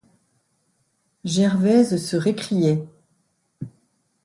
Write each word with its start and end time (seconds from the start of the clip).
Gervaise 1.25 1.97
se 2.03 2.17
récriait. 2.17 2.83